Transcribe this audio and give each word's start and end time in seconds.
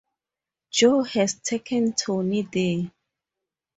Joe 0.71 1.03
has 1.03 1.35
taken 1.35 1.93
Tony 1.93 2.41
there. 2.41 2.91